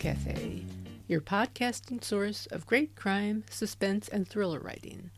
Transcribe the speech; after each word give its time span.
Cafe, 0.00 0.64
your 1.06 1.20
podcasting 1.20 2.02
source 2.02 2.46
of 2.46 2.66
great 2.66 2.96
crime, 2.96 3.44
suspense, 3.50 4.08
and 4.08 4.26
thriller 4.26 4.58
writing. 4.58 5.10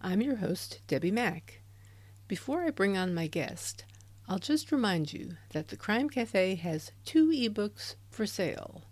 I'm 0.00 0.20
your 0.20 0.34
host, 0.34 0.80
Debbi 0.88 1.12
Mack. 1.12 1.60
Before 2.26 2.62
I 2.62 2.70
bring 2.70 2.98
on 2.98 3.14
my 3.14 3.28
guest, 3.28 3.84
I'll 4.28 4.40
just 4.40 4.72
remind 4.72 5.12
you 5.12 5.36
that 5.52 5.68
the 5.68 5.76
Crime 5.76 6.10
Cafe 6.10 6.56
has 6.56 6.90
two 7.04 7.28
ebooks 7.28 7.94
for 8.10 8.26
sale 8.26 8.82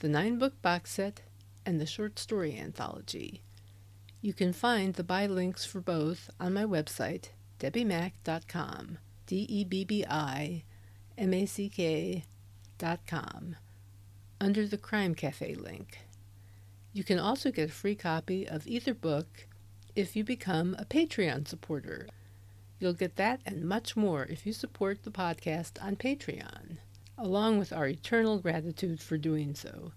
the 0.00 0.08
nine 0.08 0.38
book 0.38 0.60
box 0.60 0.90
set 0.90 1.20
and 1.64 1.80
the 1.80 1.86
short 1.86 2.18
story 2.18 2.58
anthology. 2.58 3.42
You 4.20 4.32
can 4.32 4.52
find 4.52 4.94
the 4.94 5.04
buy 5.04 5.26
links 5.26 5.64
for 5.64 5.80
both 5.80 6.30
on 6.40 6.52
my 6.52 6.64
website, 6.64 7.26
debbimack.com. 7.60 8.98
D 9.26 9.46
E 9.48 9.62
B 9.62 9.84
B 9.84 10.04
I 10.04 10.64
M 11.16 11.32
A 11.32 11.46
C 11.46 11.68
K 11.68 12.24
dot 12.76 13.06
com 13.06 13.54
under 14.40 14.66
the 14.66 14.78
Crime 14.78 15.14
Cafe 15.14 15.54
link. 15.54 15.98
You 16.92 17.04
can 17.04 17.18
also 17.18 17.50
get 17.50 17.68
a 17.68 17.72
free 17.72 17.94
copy 17.94 18.48
of 18.48 18.66
either 18.66 18.94
book 18.94 19.46
if 19.94 20.16
you 20.16 20.24
become 20.24 20.74
a 20.78 20.84
Patreon 20.84 21.46
supporter. 21.46 22.08
You'll 22.78 22.94
get 22.94 23.16
that 23.16 23.40
and 23.44 23.64
much 23.64 23.96
more 23.96 24.24
if 24.24 24.46
you 24.46 24.52
support 24.52 25.02
the 25.02 25.10
podcast 25.10 25.82
on 25.84 25.96
Patreon, 25.96 26.78
along 27.18 27.58
with 27.58 27.72
our 27.72 27.86
eternal 27.86 28.38
gratitude 28.38 29.00
for 29.02 29.18
doing 29.18 29.54
so. 29.54 29.92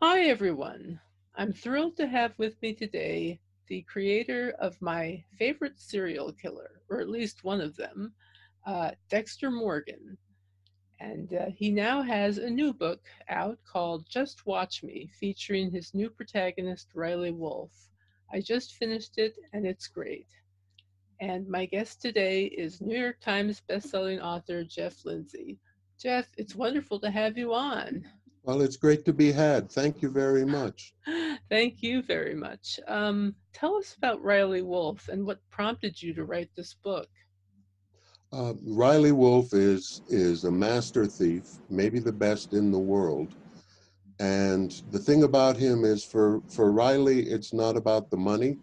Hi, 0.00 0.22
everyone. 0.22 0.98
I'm 1.36 1.52
thrilled 1.52 1.96
to 1.98 2.06
have 2.06 2.32
with 2.38 2.60
me 2.62 2.74
today 2.74 3.38
the 3.68 3.82
creator 3.82 4.54
of 4.58 4.80
my 4.80 5.22
favorite 5.38 5.78
serial 5.78 6.32
killer, 6.32 6.80
or 6.88 7.00
at 7.00 7.08
least 7.08 7.44
one 7.44 7.60
of 7.60 7.76
them, 7.76 8.12
uh, 8.66 8.92
Dexter 9.08 9.50
Morgan. 9.50 10.16
And 11.02 11.34
uh, 11.34 11.46
he 11.52 11.72
now 11.72 12.00
has 12.02 12.38
a 12.38 12.48
new 12.48 12.72
book 12.72 13.00
out 13.28 13.58
called 13.64 14.06
Just 14.08 14.46
Watch 14.46 14.84
Me, 14.84 15.10
featuring 15.18 15.68
his 15.68 15.94
new 15.94 16.08
protagonist, 16.08 16.90
Riley 16.94 17.32
Wolfe. 17.32 17.88
I 18.32 18.40
just 18.40 18.74
finished 18.74 19.18
it, 19.18 19.36
and 19.52 19.66
it's 19.66 19.88
great. 19.88 20.28
And 21.18 21.48
my 21.48 21.66
guest 21.66 22.00
today 22.00 22.44
is 22.44 22.80
New 22.80 22.96
York 22.96 23.18
Times 23.20 23.60
bestselling 23.68 24.22
author 24.22 24.62
Jeff 24.62 25.04
Lindsay. 25.04 25.58
Jeff, 26.00 26.28
it's 26.36 26.54
wonderful 26.54 27.00
to 27.00 27.10
have 27.10 27.36
you 27.36 27.52
on. 27.52 28.06
Well, 28.44 28.62
it's 28.62 28.76
great 28.76 29.04
to 29.06 29.12
be 29.12 29.32
had. 29.32 29.72
Thank 29.72 30.02
you 30.02 30.08
very 30.08 30.44
much. 30.44 30.94
Thank 31.48 31.82
you 31.82 32.02
very 32.02 32.36
much. 32.36 32.78
Um, 32.86 33.34
tell 33.52 33.74
us 33.74 33.96
about 33.96 34.22
Riley 34.22 34.62
Wolfe 34.62 35.08
and 35.08 35.26
what 35.26 35.40
prompted 35.50 36.00
you 36.00 36.14
to 36.14 36.24
write 36.24 36.50
this 36.54 36.74
book. 36.74 37.08
Uh, 38.32 38.54
Riley 38.64 39.12
Wolfe 39.12 39.52
is 39.52 40.00
is 40.08 40.44
a 40.44 40.50
master 40.50 41.06
thief, 41.06 41.44
maybe 41.68 41.98
the 41.98 42.12
best 42.12 42.54
in 42.54 42.70
the 42.70 42.78
world. 42.78 43.34
And 44.20 44.70
the 44.90 44.98
thing 44.98 45.24
about 45.24 45.56
him 45.56 45.84
is, 45.84 46.02
for 46.02 46.40
for 46.48 46.72
Riley, 46.72 47.20
it's 47.28 47.52
not 47.52 47.76
about 47.76 48.10
the 48.10 48.16
money; 48.16 48.56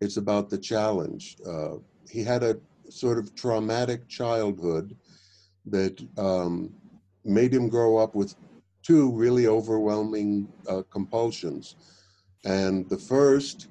it's 0.00 0.16
about 0.16 0.50
the 0.50 0.58
challenge. 0.58 1.36
Uh, 1.46 1.76
he 2.10 2.24
had 2.24 2.42
a 2.42 2.58
sort 2.90 3.18
of 3.18 3.34
traumatic 3.36 4.08
childhood 4.08 4.96
that 5.66 6.04
um, 6.18 6.72
made 7.24 7.54
him 7.54 7.68
grow 7.68 7.98
up 7.98 8.16
with 8.16 8.34
two 8.82 9.12
really 9.12 9.46
overwhelming 9.46 10.48
uh, 10.68 10.82
compulsions. 10.90 11.76
And 12.44 12.88
the 12.88 12.98
first 12.98 13.68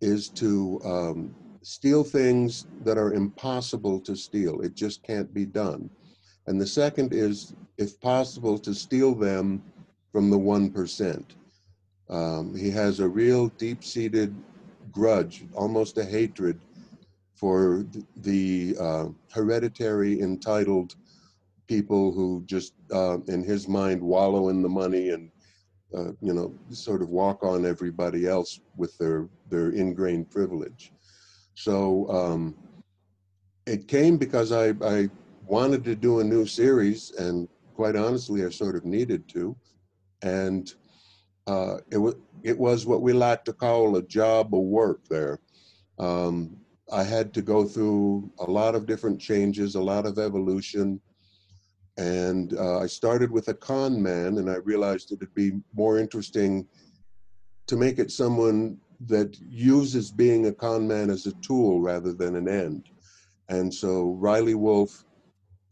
is 0.00 0.28
to 0.30 0.80
um, 0.84 1.34
steal 1.62 2.04
things 2.04 2.66
that 2.84 2.98
are 2.98 3.12
impossible 3.12 4.00
to 4.00 4.16
steal. 4.16 4.60
It 4.60 4.74
just 4.74 5.02
can't 5.02 5.32
be 5.32 5.44
done. 5.44 5.90
And 6.46 6.60
the 6.60 6.66
second 6.66 7.12
is, 7.12 7.54
if 7.78 8.00
possible, 8.00 8.58
to 8.58 8.74
steal 8.74 9.14
them 9.14 9.62
from 10.12 10.30
the 10.30 10.38
1%. 10.38 11.24
Um, 12.08 12.56
he 12.56 12.70
has 12.70 13.00
a 13.00 13.08
real 13.08 13.48
deep 13.48 13.84
seated 13.84 14.34
grudge, 14.90 15.44
almost 15.54 15.98
a 15.98 16.04
hatred 16.04 16.58
for 17.34 17.86
the 18.16 18.76
uh, 18.80 19.06
hereditary 19.32 20.20
entitled 20.20 20.96
people 21.68 22.12
who 22.12 22.42
just, 22.46 22.72
uh, 22.92 23.18
in 23.28 23.44
his 23.44 23.68
mind, 23.68 24.00
wallow 24.02 24.48
in 24.48 24.60
the 24.60 24.68
money 24.68 25.10
and, 25.10 25.30
uh, 25.96 26.10
you 26.20 26.34
know, 26.34 26.52
sort 26.70 27.00
of 27.00 27.08
walk 27.10 27.44
on 27.44 27.64
everybody 27.64 28.26
else 28.26 28.60
with 28.76 28.96
their, 28.98 29.28
their 29.48 29.70
ingrained 29.70 30.28
privilege. 30.30 30.92
So 31.54 32.08
um, 32.10 32.54
it 33.66 33.88
came 33.88 34.16
because 34.16 34.52
I, 34.52 34.74
I 34.82 35.08
wanted 35.46 35.84
to 35.84 35.94
do 35.94 36.20
a 36.20 36.24
new 36.24 36.46
series, 36.46 37.12
and 37.12 37.48
quite 37.74 37.96
honestly, 37.96 38.44
I 38.44 38.50
sort 38.50 38.76
of 38.76 38.84
needed 38.84 39.28
to. 39.30 39.56
And 40.22 40.72
uh, 41.46 41.78
it, 41.90 41.98
was, 41.98 42.14
it 42.42 42.58
was 42.58 42.86
what 42.86 43.02
we 43.02 43.12
like 43.12 43.44
to 43.44 43.52
call 43.52 43.96
a 43.96 44.02
job 44.02 44.54
of 44.54 44.60
work 44.60 45.00
there. 45.08 45.40
Um, 45.98 46.56
I 46.92 47.04
had 47.04 47.32
to 47.34 47.42
go 47.42 47.64
through 47.64 48.32
a 48.40 48.50
lot 48.50 48.74
of 48.74 48.86
different 48.86 49.20
changes, 49.20 49.74
a 49.74 49.82
lot 49.82 50.06
of 50.06 50.18
evolution, 50.18 51.00
and 51.96 52.56
uh, 52.56 52.78
I 52.78 52.86
started 52.86 53.30
with 53.30 53.48
a 53.48 53.54
con 53.54 54.02
man, 54.02 54.38
and 54.38 54.50
I 54.50 54.56
realized 54.56 55.12
it'd 55.12 55.34
be 55.34 55.52
more 55.74 55.98
interesting 55.98 56.66
to 57.66 57.76
make 57.76 57.98
it 57.98 58.10
someone 58.10 58.78
that 59.06 59.38
uses 59.40 60.10
being 60.10 60.46
a 60.46 60.52
con 60.52 60.86
man 60.86 61.10
as 61.10 61.26
a 61.26 61.32
tool 61.40 61.80
rather 61.80 62.12
than 62.12 62.36
an 62.36 62.48
end. 62.48 62.90
And 63.48 63.72
so 63.72 64.12
Riley 64.20 64.54
Wolfe 64.54 65.04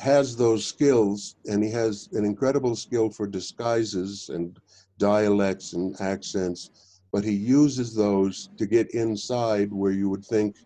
has 0.01 0.37
those 0.37 0.65
skills, 0.65 1.37
and 1.47 1.63
he 1.63 1.71
has 1.71 2.09
an 2.13 2.25
incredible 2.25 2.77
skill 2.77 3.11
for 3.11 3.27
disguises 3.27 4.29
and 4.29 4.59
dialects 4.99 5.73
and 5.73 6.01
accents, 6.01 7.01
but 7.13 7.25
he 7.25 7.33
uses 7.33 7.95
those 7.95 8.51
to 8.57 8.67
get 8.67 8.91
inside 8.95 9.73
where 9.73 9.93
you 9.93 10.09
would 10.09 10.25
think 10.25 10.57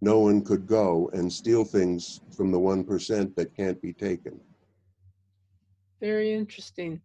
no 0.00 0.18
one 0.20 0.42
could 0.42 0.66
go 0.66 1.08
and 1.14 1.32
steal 1.32 1.64
things 1.64 2.20
from 2.36 2.50
the 2.50 2.58
1% 2.58 3.34
that 3.34 3.56
can't 3.56 3.80
be 3.80 3.92
taken. 3.92 4.38
Very 6.00 6.32
interesting. 6.34 7.00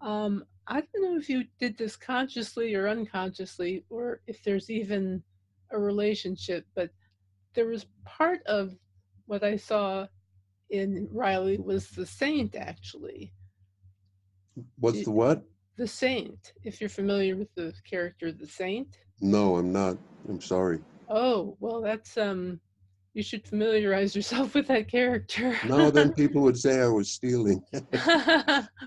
Um, 0.00 0.44
I 0.68 0.80
don't 0.80 1.02
know 1.02 1.16
if 1.16 1.28
you 1.28 1.44
did 1.58 1.78
this 1.78 1.96
consciously 1.96 2.74
or 2.74 2.88
unconsciously, 2.88 3.84
or 3.88 4.20
if 4.26 4.42
there's 4.42 4.68
even 4.70 5.22
a 5.70 5.78
relationship, 5.78 6.66
but 6.74 6.90
there 7.54 7.66
was 7.66 7.86
part 8.04 8.40
of 8.46 8.74
what 9.26 9.44
I 9.44 9.56
saw 9.56 10.06
in 10.70 11.08
Riley 11.12 11.58
was 11.58 11.88
the 11.90 12.06
saint, 12.06 12.56
actually. 12.56 13.32
What's 14.78 15.04
the 15.04 15.10
what? 15.10 15.44
The 15.76 15.86
saint. 15.86 16.52
If 16.64 16.80
you're 16.80 16.90
familiar 16.90 17.36
with 17.36 17.54
the 17.54 17.72
character, 17.88 18.32
the 18.32 18.46
saint. 18.46 18.98
No, 19.20 19.56
I'm 19.56 19.72
not. 19.72 19.96
I'm 20.28 20.40
sorry. 20.40 20.80
Oh 21.08 21.56
well, 21.60 21.80
that's 21.80 22.16
um 22.16 22.60
you 23.16 23.22
should 23.22 23.48
familiarize 23.48 24.14
yourself 24.14 24.52
with 24.52 24.66
that 24.68 24.88
character. 24.88 25.58
no, 25.66 25.90
then 25.90 26.12
people 26.22 26.42
would 26.42 26.58
say 26.58 26.82
I 26.82 26.86
was 26.86 27.10
stealing. 27.10 27.64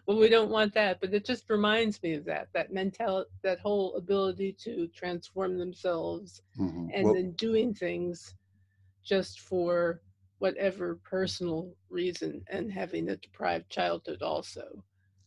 well, 0.05 0.19
we 0.19 0.29
don't 0.29 0.51
want 0.51 0.71
that, 0.75 1.01
but 1.01 1.15
it 1.15 1.25
just 1.25 1.49
reminds 1.49 2.01
me 2.03 2.13
of 2.13 2.25
that 2.25 2.47
that 2.53 2.71
mentality, 2.71 3.27
that 3.41 3.59
whole 3.59 3.95
ability 3.95 4.55
to 4.65 4.87
transform 4.95 5.57
themselves, 5.57 6.43
mm-hmm. 6.59 6.89
and 6.93 7.05
well, 7.05 7.15
then 7.15 7.31
doing 7.31 7.73
things 7.73 8.35
just 9.03 9.39
for 9.39 9.99
whatever 10.37 10.99
personal 11.03 11.73
reason, 11.89 12.43
and 12.51 12.71
having 12.71 13.09
a 13.09 13.15
deprived 13.15 13.67
childhood 13.71 14.21
also. 14.21 14.83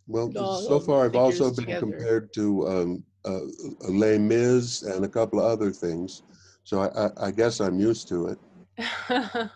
Well, 0.07 0.31
so 0.63 0.79
far 0.79 1.07
I've 1.07 1.17
also 1.17 1.47
been 1.47 1.65
together. 1.65 1.81
compared 1.81 2.33
to 2.35 2.69
um, 2.69 3.05
uh, 3.25 3.41
Les 3.89 4.19
Mis 4.19 4.83
and 4.83 5.05
a 5.05 5.09
couple 5.09 5.41
of 5.41 5.47
other 5.47 5.73
things, 5.73 6.23
so 6.63 6.83
I, 6.83 7.07
I, 7.07 7.27
I 7.27 7.31
guess 7.33 7.59
I'm 7.59 7.81
used 7.81 8.07
to 8.07 8.29
it. 8.29 8.39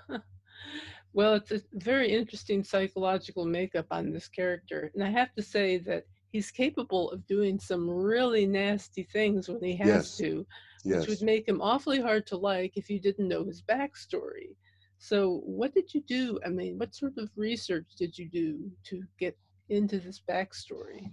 well, 1.13 1.35
it's 1.35 1.51
a 1.51 1.61
very 1.75 2.13
interesting 2.13 2.63
psychological 2.63 3.45
makeup 3.45 3.87
on 3.91 4.13
this 4.13 4.29
character. 4.29 4.91
And 4.95 5.03
I 5.03 5.11
have 5.11 5.35
to 5.35 5.43
say 5.43 5.79
that 5.79 6.05
he's 6.33 6.51
capable 6.51 7.11
of 7.11 7.27
doing 7.27 7.59
some 7.59 7.89
really 7.89 8.47
nasty 8.47 9.05
things 9.05 9.49
when 9.49 9.63
he 9.63 9.77
has 9.77 9.89
yes. 9.89 10.17
to, 10.19 10.47
yes. 10.85 11.01
which 11.01 11.09
would 11.09 11.23
make 11.23 11.49
him 11.49 11.61
awfully 11.61 12.01
hard 12.01 12.27
to 12.27 12.37
like 12.37 12.77
if 12.77 12.91
you 12.91 13.01
didn't 13.01 13.29
know 13.29 13.45
his 13.45 13.63
backstory. 13.63 14.55
So, 14.99 15.43
what 15.45 15.75
did 15.75 15.93
you 15.93 16.03
do? 16.07 16.39
I 16.45 16.49
mean, 16.49 16.79
what 16.79 16.95
sort 16.95 17.19
of 17.19 17.29
research 17.37 17.87
did 17.99 18.17
you 18.17 18.29
do 18.29 18.71
to 18.85 19.03
get 19.19 19.37
into 19.69 19.99
this 19.99 20.23
backstory? 20.29 21.13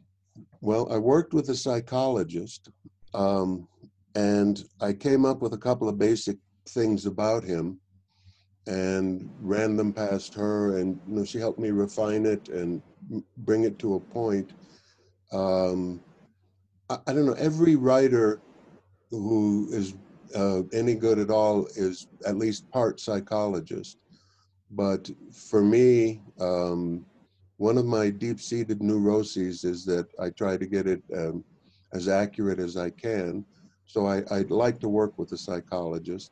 Well, 0.62 0.92
I 0.92 0.98
worked 0.98 1.34
with 1.34 1.50
a 1.50 1.56
psychologist, 1.56 2.70
um, 3.14 3.68
and 4.16 4.64
I 4.80 4.94
came 4.94 5.26
up 5.26 5.42
with 5.42 5.54
a 5.54 5.58
couple 5.58 5.90
of 5.90 5.98
basic 5.98 6.38
things 6.70 7.06
about 7.06 7.44
him 7.44 7.80
and 8.68 9.30
ran 9.42 9.76
them 9.76 9.92
past 9.92 10.34
her 10.34 10.78
and 10.78 11.00
you 11.08 11.16
know 11.16 11.26
she 11.26 11.38
helped 11.38 11.60
me 11.60 11.72
refine 11.72 12.26
it 12.26 12.48
and 12.50 12.82
bring 13.38 13.64
it 13.64 13.78
to 13.80 13.96
a 13.96 14.00
point. 14.00 14.52
Um, 15.32 16.02
I, 16.90 16.98
I, 17.08 17.14
don't 17.14 17.26
know 17.26 17.34
every 17.34 17.76
writer 17.76 18.40
who 19.12 19.68
is 19.72 19.96
uh, 20.36 20.62
any 20.72 20.96
good 20.96 21.20
at 21.20 21.30
all 21.30 21.66
is 21.76 22.08
at 22.26 22.38
least 22.38 22.70
part 22.72 23.00
psychologist. 23.00 23.98
But 24.72 25.10
for 25.32 25.62
me 25.62 26.22
um, 26.40 27.06
one 27.58 27.78
of 27.78 27.86
my 27.86 28.10
deep-seated 28.10 28.82
neuroses 28.82 29.64
is 29.64 29.86
that 29.86 30.08
I 30.20 30.30
try 30.32 30.58
to 30.58 30.66
get 30.66 30.88
it 30.88 31.02
um, 31.16 31.44
as 31.94 32.08
accurate 32.08 32.60
as 32.60 32.76
I 32.76 32.90
can. 32.90 33.46
So 33.86 34.08
I, 34.08 34.24
I'd 34.32 34.52
like 34.52 34.80
to 34.80 34.90
work 34.90 35.18
with 35.18 35.32
a 35.34 35.38
psychologist, 35.38 36.32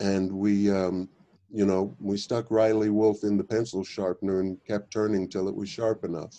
and 0.00 0.30
we, 0.30 0.70
um, 0.70 1.08
you 1.50 1.66
know, 1.66 1.96
we 2.00 2.16
stuck 2.16 2.50
Riley 2.50 2.90
Wolfe 2.90 3.24
in 3.24 3.36
the 3.36 3.44
pencil 3.44 3.84
sharpener 3.84 4.40
and 4.40 4.58
kept 4.66 4.92
turning 4.92 5.28
till 5.28 5.48
it 5.48 5.54
was 5.54 5.68
sharp 5.68 6.04
enough. 6.04 6.34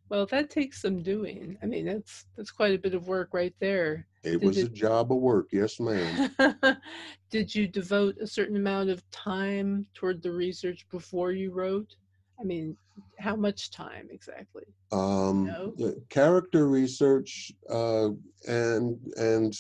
well, 0.08 0.26
that 0.26 0.50
takes 0.50 0.81
some 0.82 1.02
doing. 1.02 1.58
I 1.62 1.66
mean, 1.66 1.87
that's 1.87 2.26
that's 2.37 2.50
quite 2.50 2.75
a 2.75 2.78
bit 2.78 2.94
of 2.94 3.08
work 3.08 3.31
right 3.32 3.54
there. 3.60 4.06
It 4.22 4.40
Did 4.40 4.43
was 4.43 4.58
it, 4.58 4.66
a 4.66 4.70
job 4.70 5.12
of 5.12 5.19
work, 5.19 5.48
yes, 5.52 5.78
ma'am. 5.78 6.31
Did 7.31 7.54
you 7.54 7.69
devote 7.69 8.16
a 8.20 8.26
certain 8.26 8.56
amount 8.56 8.90
of 8.90 9.08
time 9.10 9.87
toward 9.94 10.22
the 10.22 10.32
research 10.32 10.87
before 10.90 11.32
you 11.32 11.52
wrote? 11.52 11.94
I 12.40 12.44
mean, 12.44 12.76
how 13.19 13.37
much 13.37 13.70
time 13.70 14.08
exactly? 14.10 14.64
Um, 14.92 15.46
no? 15.46 15.94
Character 16.08 16.69
research 16.69 17.52
uh, 17.70 18.10
and 18.49 18.99
and 19.16 19.54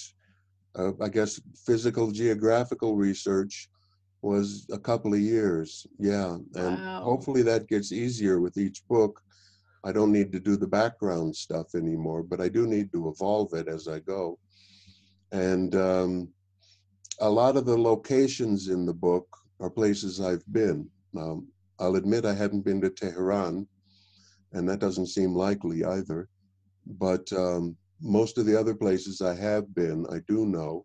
uh, 0.78 0.92
I 1.00 1.08
guess 1.08 1.40
physical 1.66 2.10
geographical 2.10 2.96
research 2.96 3.68
was 4.22 4.66
a 4.72 4.78
couple 4.78 5.14
of 5.14 5.20
years. 5.20 5.86
Yeah, 5.98 6.36
and 6.54 6.78
wow. 6.78 7.02
hopefully 7.02 7.42
that 7.42 7.68
gets 7.68 7.92
easier 7.92 8.40
with 8.40 8.56
each 8.56 8.86
book. 8.88 9.20
I 9.84 9.92
don't 9.92 10.12
need 10.12 10.32
to 10.32 10.40
do 10.40 10.56
the 10.56 10.66
background 10.66 11.36
stuff 11.36 11.74
anymore, 11.74 12.22
but 12.22 12.40
I 12.40 12.48
do 12.48 12.66
need 12.66 12.90
to 12.92 13.08
evolve 13.08 13.54
it 13.54 13.68
as 13.68 13.86
I 13.86 14.00
go. 14.00 14.38
And 15.32 15.74
um, 15.76 16.28
a 17.20 17.30
lot 17.30 17.56
of 17.56 17.66
the 17.66 17.78
locations 17.78 18.68
in 18.68 18.84
the 18.84 18.94
book 18.94 19.28
are 19.60 19.70
places 19.70 20.20
I've 20.20 20.44
been. 20.52 20.88
Um, 21.16 21.48
I'll 21.78 21.96
admit 21.96 22.24
I 22.24 22.34
hadn't 22.34 22.64
been 22.64 22.80
to 22.80 22.90
Tehran, 22.90 23.66
and 24.52 24.68
that 24.68 24.80
doesn't 24.80 25.06
seem 25.06 25.34
likely 25.34 25.84
either. 25.84 26.28
But 26.86 27.32
um, 27.32 27.76
most 28.00 28.38
of 28.38 28.46
the 28.46 28.58
other 28.58 28.74
places 28.74 29.20
I 29.20 29.34
have 29.34 29.74
been, 29.74 30.06
I 30.10 30.18
do 30.28 30.46
know. 30.46 30.84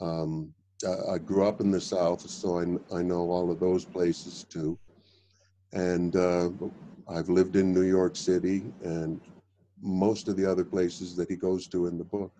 Um, 0.00 0.52
I, 0.86 1.14
I, 1.14 1.18
grew 1.18 1.46
up 1.46 1.60
in 1.60 1.70
the 1.70 1.80
South, 1.80 2.28
so 2.28 2.58
I, 2.58 2.98
I 2.98 3.02
know 3.02 3.30
all 3.30 3.50
of 3.50 3.60
those 3.60 3.84
places 3.84 4.44
too. 4.48 4.78
And 5.72 6.16
uh, 6.16 6.50
I've 7.08 7.28
lived 7.28 7.56
in 7.56 7.72
New 7.72 7.82
York 7.82 8.16
City 8.16 8.64
and 8.82 9.20
most 9.80 10.28
of 10.28 10.36
the 10.36 10.50
other 10.50 10.64
places 10.64 11.14
that 11.16 11.28
he 11.28 11.36
goes 11.36 11.68
to 11.68 11.86
in 11.86 11.98
the 11.98 12.04
book. 12.04 12.32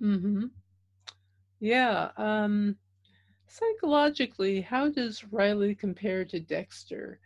Mm-hmm. 0.00 0.46
Yeah. 1.60 2.10
Um, 2.16 2.76
psychologically, 3.46 4.60
how 4.60 4.88
does 4.88 5.24
Riley 5.32 5.74
compare 5.74 6.24
to 6.26 6.38
Dexter? 6.40 7.18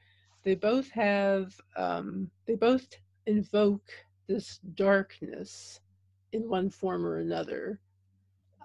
They 0.42 0.54
both 0.54 0.90
have, 0.90 1.54
um, 1.76 2.30
they 2.46 2.54
both 2.54 2.86
invoke 3.26 3.90
this 4.32 4.58
darkness 4.74 5.80
in 6.32 6.48
one 6.48 6.70
form 6.70 7.04
or 7.04 7.18
another 7.18 7.80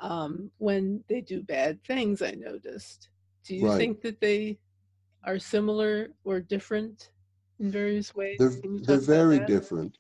um, 0.02 0.52
when 0.58 1.04
they 1.08 1.22
do 1.22 1.42
bad 1.42 1.84
things, 1.84 2.22
I 2.22 2.32
noticed. 2.32 3.10
Do 3.46 3.56
you 3.56 3.68
right. 3.68 3.78
think 3.78 4.02
that 4.02 4.22
they 4.22 4.60
are 5.24 5.40
similar 5.40 6.10
or 6.24 6.40
different 6.40 7.12
in 7.60 7.72
various 7.72 8.16
ways? 8.16 8.38
They're, 8.40 8.54
they're 8.84 8.98
very 8.98 9.40
different. 9.40 9.98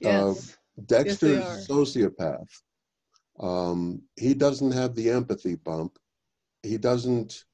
Yes. 0.00 0.56
Uh, 0.78 0.82
Dexter 0.86 1.28
yes, 1.28 1.58
is 1.58 1.68
a 1.68 1.72
sociopath. 1.72 2.48
Um, 3.40 4.02
he 4.16 4.34
doesn't 4.34 4.72
have 4.72 4.94
the 4.94 5.10
empathy 5.10 5.56
bump. 5.56 5.98
He 6.62 6.78
doesn't. 6.78 7.44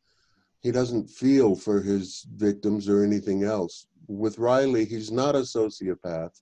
He 0.61 0.73
doesn't 0.73 1.09
feel 1.09 1.55
for 1.55 1.81
his 1.81 2.27
victims 2.35 2.89
or 2.89 3.05
anything 3.05 3.45
else. 3.45 3.87
With 4.09 4.39
Riley, 4.39 4.85
he's 4.85 5.13
not 5.13 5.37
a 5.37 5.41
sociopath, 5.41 6.41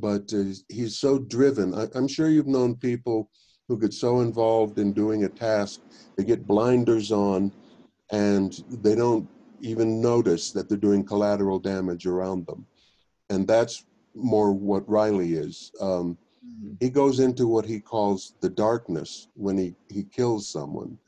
but 0.00 0.32
uh, 0.32 0.44
he's 0.68 0.98
so 0.98 1.18
driven. 1.18 1.74
I, 1.74 1.86
I'm 1.94 2.08
sure 2.08 2.28
you've 2.28 2.46
known 2.46 2.76
people 2.76 3.30
who 3.68 3.78
get 3.78 3.92
so 3.92 4.20
involved 4.20 4.78
in 4.78 4.92
doing 4.92 5.24
a 5.24 5.28
task, 5.28 5.80
they 6.16 6.24
get 6.24 6.46
blinders 6.46 7.10
on, 7.10 7.52
and 8.12 8.62
they 8.70 8.94
don't 8.94 9.28
even 9.60 10.00
notice 10.00 10.52
that 10.52 10.68
they're 10.68 10.78
doing 10.78 11.04
collateral 11.04 11.58
damage 11.58 12.06
around 12.06 12.46
them. 12.46 12.64
And 13.30 13.48
that's 13.48 13.84
more 14.14 14.52
what 14.52 14.88
Riley 14.88 15.34
is. 15.34 15.72
Um, 15.80 16.16
Mm-hmm. 16.46 16.74
He 16.80 16.90
goes 16.90 17.20
into 17.20 17.46
what 17.46 17.64
he 17.64 17.80
calls 17.80 18.34
the 18.40 18.48
darkness 18.48 19.28
when 19.34 19.58
he, 19.58 19.74
he 19.88 20.04
kills 20.04 20.48
someone 20.48 20.98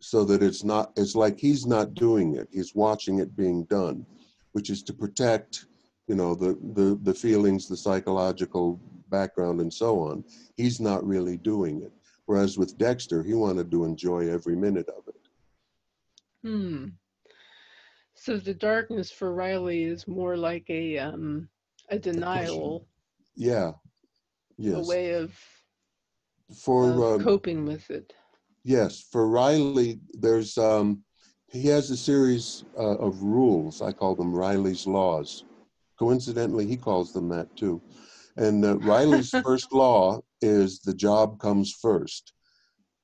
so 0.00 0.24
that 0.24 0.42
it's 0.42 0.62
not 0.62 0.92
it's 0.96 1.16
like 1.16 1.38
he's 1.38 1.66
not 1.66 1.94
doing 1.94 2.36
it 2.36 2.48
he's 2.52 2.74
watching 2.74 3.18
it 3.18 3.36
being 3.36 3.64
done 3.64 4.06
which 4.52 4.70
is 4.70 4.82
to 4.84 4.92
protect 4.92 5.66
you 6.08 6.14
know 6.14 6.34
the 6.34 6.58
the 6.74 6.98
the 7.02 7.14
feelings 7.14 7.68
the 7.68 7.76
psychological 7.76 8.80
background 9.10 9.60
and 9.60 9.72
so 9.72 10.00
on 10.00 10.24
he's 10.56 10.80
not 10.80 11.06
really 11.06 11.36
doing 11.36 11.82
it 11.82 11.92
whereas 12.26 12.58
with 12.58 12.76
dexter 12.78 13.22
he 13.22 13.34
wanted 13.34 13.70
to 13.70 13.84
enjoy 13.84 14.28
every 14.28 14.56
minute 14.56 14.88
of 14.88 15.04
it 15.08 15.28
hmm 16.42 16.86
so 18.14 18.36
the 18.36 18.54
darkness 18.54 19.10
for 19.10 19.32
riley 19.34 19.84
is 19.84 20.08
more 20.08 20.36
like 20.36 20.68
a 20.68 20.98
um 20.98 21.48
a 21.90 21.98
denial 21.98 22.86
yeah 23.36 23.72
yes. 24.58 24.86
a 24.86 24.88
way 24.88 25.12
of 25.12 25.32
for 26.54 27.14
uh, 27.14 27.18
coping 27.18 27.64
with 27.64 27.90
it. 27.90 28.14
Yes, 28.64 29.00
for 29.00 29.28
Riley, 29.28 30.00
there's 30.12 30.58
um, 30.58 31.02
he 31.50 31.66
has 31.68 31.90
a 31.90 31.96
series 31.96 32.64
uh, 32.76 32.96
of 32.96 33.22
rules. 33.22 33.80
I 33.80 33.92
call 33.92 34.14
them 34.14 34.34
Riley's 34.34 34.86
laws. 34.86 35.44
Coincidentally, 35.98 36.66
he 36.66 36.76
calls 36.76 37.12
them 37.12 37.28
that 37.30 37.54
too. 37.56 37.82
And 38.36 38.64
uh, 38.64 38.78
Riley's 38.78 39.30
first 39.42 39.72
law 39.72 40.20
is 40.40 40.80
the 40.80 40.94
job 40.94 41.40
comes 41.40 41.72
first, 41.72 42.32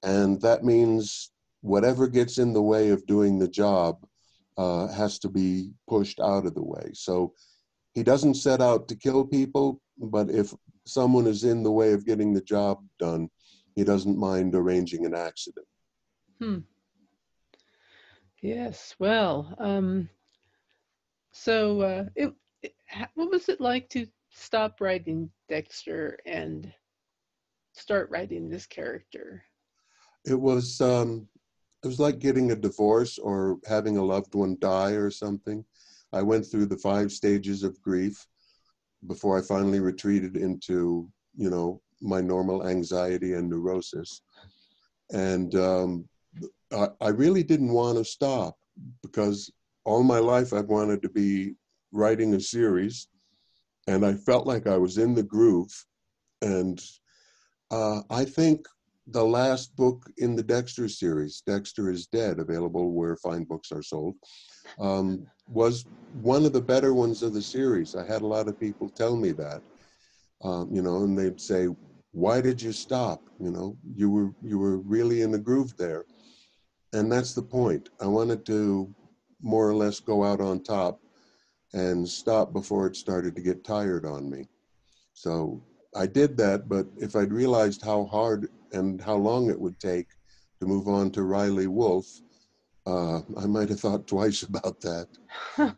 and 0.03 0.41
that 0.43 0.65
means 0.65 1.33
whatever 1.61 2.07
gets 2.07 2.39
in 2.39 2.53
the 2.53 2.63
way 2.63 2.91
of 2.91 3.07
doing 3.07 3.39
the 3.39 3.49
job 3.49 4.05
uh, 4.57 4.87
has 4.89 5.19
to 5.21 5.29
be 5.29 5.73
pushed 5.89 6.21
out 6.21 6.47
of 6.47 6.55
the 6.55 6.63
way. 6.63 6.91
So 6.93 7.33
he 7.95 8.03
doesn't 8.03 8.35
set 8.35 8.61
out 8.61 8.87
to 8.89 8.97
kill 8.97 9.25
people, 9.25 9.81
but 9.99 10.31
if 10.31 10.53
someone 10.87 11.27
is 11.27 11.45
in 11.45 11.63
the 11.63 11.73
way 11.73 11.93
of 11.93 12.07
getting 12.07 12.33
the 12.33 12.43
job 12.43 12.85
done, 12.99 13.31
he 13.75 13.83
doesn't 13.83 14.19
mind 14.19 14.55
arranging 14.55 15.07
an 15.07 15.15
accident. 15.15 15.67
Hmm. 16.39 16.59
Yes. 18.43 18.95
Well, 18.99 19.55
um, 19.59 20.09
so 21.33 21.81
uh, 21.81 22.05
it, 22.15 22.27
it, 22.27 22.35
what 23.15 23.31
was 23.31 23.49
it 23.49 23.61
like 23.61 23.89
to 23.91 24.07
stop 24.31 24.81
writing 24.81 25.31
Dexter 25.49 26.19
and 26.27 26.73
start 27.73 28.11
writing 28.11 28.49
this 28.49 28.67
character? 28.67 29.43
It 30.27 30.41
was 30.41 30.81
um, 30.81 31.29
it 31.83 31.87
was 31.87 32.01
like 32.01 32.19
getting 32.19 32.51
a 32.51 32.57
divorce 32.57 33.19
or 33.19 33.59
having 33.67 33.99
a 33.99 34.05
loved 34.05 34.35
one 34.35 34.57
die 34.61 34.93
or 34.93 35.11
something. 35.11 35.65
I 36.13 36.23
went 36.23 36.47
through 36.47 36.67
the 36.67 36.79
five 36.79 37.13
stages 37.13 37.63
of 37.63 37.81
grief 37.83 38.27
before 39.07 39.39
I 39.39 39.43
finally 39.43 39.81
retreated 39.81 40.37
into, 40.37 41.11
you 41.37 41.51
know, 41.51 41.83
my 42.01 42.21
normal 42.21 42.67
anxiety 42.67 43.35
and 43.35 43.51
neurosis. 43.51 44.23
And 45.13 45.55
um, 45.57 46.09
I, 46.73 46.89
I 47.01 47.09
really 47.09 47.43
didn't 47.43 47.73
want 47.73 47.99
to 47.99 48.05
stop 48.05 48.57
because 49.03 49.51
all 49.85 50.03
my 50.03 50.19
life 50.19 50.53
I've 50.53 50.69
wanted 50.69 51.03
to 51.03 51.09
be 51.09 51.55
writing 51.95 52.35
a 52.35 52.41
series, 52.41 53.09
and 53.87 54.05
I 54.05 54.15
felt 54.15 54.47
like 54.47 54.67
I 54.67 54.77
was 54.77 54.99
in 54.99 55.15
the 55.15 55.23
groove. 55.23 55.73
And 56.43 56.83
uh, 57.71 58.03
I 58.11 58.25
think 58.25 58.67
the 59.07 59.25
last 59.25 59.75
book 59.77 60.05
in 60.19 60.35
the 60.35 60.43
Dexter 60.43 60.89
series, 60.89 61.43
Dexter 61.47 61.91
is 61.91 62.07
Dead, 62.07 62.39
available 62.39 62.93
where 62.93 63.17
fine 63.17 63.45
books 63.45 63.71
are 63.73 63.83
sold, 63.83 64.17
um, 64.81 65.27
was 65.49 65.87
one 66.13 66.45
of 66.45 66.53
the 66.53 66.61
better 66.61 66.95
ones 66.95 67.23
of 67.23 67.33
the 67.33 67.43
series. 67.43 67.95
I 67.95 68.07
had 68.07 68.23
a 68.23 68.27
lot 68.27 68.49
of 68.49 68.59
people 68.59 68.89
tell 68.89 69.17
me 69.17 69.33
that, 69.33 69.63
um, 70.43 70.71
you 70.73 70.83
know, 70.83 71.05
and 71.05 71.19
they'd 71.19 71.41
say, 71.41 71.69
"Why 72.13 72.41
did 72.41 72.61
you 72.61 72.73
stop? 72.73 73.23
You 73.39 73.51
know, 73.51 73.77
you 73.95 74.11
were 74.11 74.31
you 74.43 74.59
were 74.59 74.79
really 74.79 75.23
in 75.23 75.31
the 75.31 75.39
groove 75.39 75.77
there." 75.77 76.05
And 76.93 77.11
that's 77.11 77.35
the 77.35 77.43
point. 77.43 77.89
I 78.01 78.07
wanted 78.07 78.47
to 78.47 78.95
more 79.43 79.69
or 79.69 79.75
less 79.75 80.01
go 80.01 80.25
out 80.25 80.41
on 80.41 80.63
top 80.63 81.01
and 81.75 82.09
stop 82.09 82.53
before 82.53 82.87
it 82.87 82.97
started 82.97 83.35
to 83.35 83.43
get 83.43 83.65
tired 83.65 84.07
on 84.07 84.31
me. 84.31 84.47
So 85.13 85.61
I 85.95 86.07
did 86.07 86.37
that, 86.37 86.69
but 86.69 86.87
if 86.97 87.17
I'd 87.17 87.33
realized 87.33 87.83
how 87.83 88.05
hard 88.05 88.49
and 88.73 89.01
how 89.01 89.17
long 89.17 89.51
it 89.51 89.61
would 89.61 89.79
take 89.81 90.07
to 90.61 90.67
move 90.67 90.89
on 90.89 91.11
to 91.11 91.25
Riley 91.25 91.67
Wolfe, 91.67 92.21
uh, 92.87 93.19
I 93.37 93.47
might 93.47 93.69
have 93.69 93.81
thought 93.81 94.07
twice 94.07 94.43
about 94.51 94.81
that. 94.83 95.09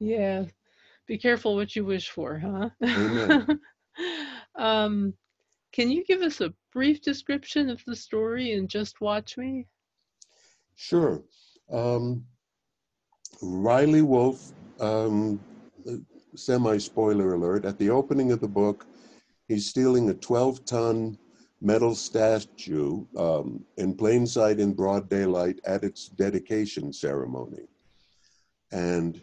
yeah, 0.00 0.44
be 1.06 1.18
careful 1.18 1.56
what 1.56 1.76
you 1.76 1.84
wish 1.84 2.08
for, 2.08 2.38
huh? 2.38 2.70
Amen. 2.82 3.60
um, 4.58 5.12
can 5.72 5.90
you 5.90 6.04
give 6.04 6.22
us 6.22 6.40
a 6.40 6.54
brief 6.72 7.02
description 7.02 7.68
of 7.68 7.82
the 7.86 7.96
story 7.96 8.52
in 8.52 8.66
Just 8.66 9.00
Watch 9.02 9.36
Me? 9.36 9.66
Sure. 10.74 11.22
Um, 11.70 12.24
Riley 13.42 14.02
Wolfe, 14.02 14.52
um, 14.80 15.40
semi 16.34 16.78
spoiler 16.78 17.34
alert, 17.34 17.64
at 17.64 17.78
the 17.78 17.90
opening 17.90 18.32
of 18.32 18.40
the 18.40 18.48
book, 18.48 18.86
he's 19.48 19.66
stealing 19.66 20.10
a 20.10 20.14
12 20.14 20.64
ton 20.64 21.18
metal 21.60 21.94
statue 21.94 23.04
um, 23.16 23.64
in 23.76 23.94
plain 23.94 24.26
sight 24.26 24.58
in 24.58 24.72
broad 24.72 25.08
daylight 25.10 25.60
at 25.66 25.84
its 25.84 26.08
dedication 26.08 26.92
ceremony. 26.92 27.68
And 28.72 29.20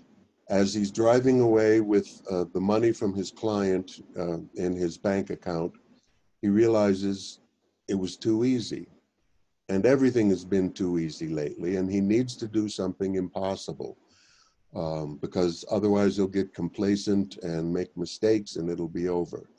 as 0.50 0.74
he's 0.74 0.92
driving 0.92 1.42
away 1.42 1.82
with 1.82 2.22
uh, 2.30 2.46
the 2.54 2.62
money 2.62 2.92
from 2.92 3.14
his 3.14 3.32
client 3.32 4.04
uh, 4.18 4.38
in 4.56 4.76
his 4.76 4.98
bank 4.98 5.30
account, 5.30 5.74
he 6.42 6.48
realizes 6.48 7.40
it 7.88 7.96
was 7.96 8.18
too 8.18 8.46
easy. 8.46 8.88
And 9.70 9.86
everything 9.86 10.30
has 10.30 10.46
been 10.46 10.72
too 10.72 11.00
easy 11.00 11.28
lately, 11.28 11.76
and 11.76 11.92
he 11.92 12.00
needs 12.00 12.38
to 12.38 12.48
do 12.48 12.70
something 12.70 13.16
impossible 13.16 13.98
um, 14.77 15.17
because 15.22 15.65
otherwise 15.72 16.15
he'll 16.15 16.27
get 16.27 16.53
complacent 16.53 17.38
and 17.38 17.74
make 17.74 17.98
mistakes 17.98 18.57
and 18.57 18.69
it'll 18.69 18.88
be 18.88 19.10
over. 19.10 19.50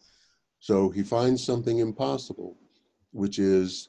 So 0.60 0.90
he 0.90 1.02
finds 1.02 1.42
something 1.42 1.80
impossible, 1.80 2.56
which 3.10 3.40
is 3.40 3.88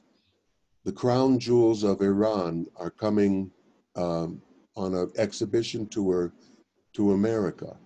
the 0.84 0.92
crown 0.92 1.38
jewels 1.38 1.84
of 1.84 2.00
Iran 2.00 2.66
are 2.76 2.90
coming 2.90 3.50
um, 3.94 4.42
on 4.76 4.94
an 4.94 5.12
exhibition 5.16 5.86
tour 5.86 6.32
to 6.94 7.12
America, 7.12 7.76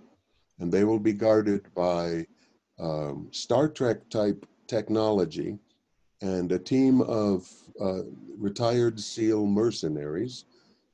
and 0.59 0.73
they 0.73 0.85
will 0.85 0.99
be 0.99 1.13
guarded 1.13 1.67
by 1.75 2.27
um, 2.79 3.29
Star 3.31 3.69
Trek 3.69 4.09
type 4.09 4.47
technology 4.67 5.59
and 6.23 6.51
a 6.53 6.59
team 6.59 7.03
of 7.03 7.47
uh, 7.81 8.03
retired 8.39 8.99
SEAL 8.99 9.47
mercenaries 9.47 10.47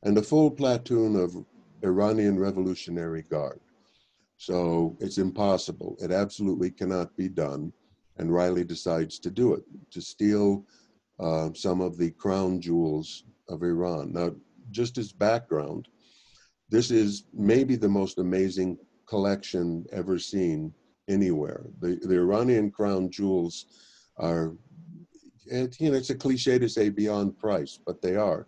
and 0.03 0.19
a 0.19 0.23
full 0.23 0.51
platoon 0.51 1.15
of 1.15 1.37
Iranian 1.83 2.39
Revolutionary 2.39 3.23
Guard. 3.23 3.61
So 4.37 4.97
it's 5.01 5.19
impossible. 5.19 5.97
It 6.01 6.11
absolutely 6.11 6.71
cannot 6.71 7.17
be 7.17 7.29
done. 7.29 7.73
And 8.17 8.33
Riley 8.33 8.65
decides 8.65 9.19
to 9.21 9.31
do 9.31 9.55
it, 9.55 9.63
to 9.91 10.01
steal 10.01 10.65
uh, 11.19 11.51
some 11.55 11.81
of 11.81 11.99
the 11.99 12.11
crown 12.13 12.61
jewels 12.61 13.25
of 13.49 13.63
Iran. 13.63 14.13
Now, 14.13 14.33
just 14.71 14.99
as 14.99 15.13
background, 15.13 15.89
this 16.69 16.91
is 16.91 17.25
maybe 17.35 17.77
the 17.77 17.89
most 17.89 18.19
amazing 18.19 18.79
collection 19.07 19.85
ever 19.93 20.19
seen 20.19 20.73
anywhere. 21.09 21.67
The, 21.81 21.99
the 22.03 22.17
Iranian 22.17 22.71
crown 22.71 23.11
jewels 23.11 23.67
are, 24.17 24.55
it, 25.47 25.81
you 25.81 25.91
know, 25.91 25.97
it's 25.97 26.11
a 26.11 26.15
cliche 26.15 26.59
to 26.59 26.69
say 26.69 26.89
beyond 26.89 27.39
price, 27.39 27.79
but 27.85 28.01
they 28.01 28.17
are. 28.17 28.47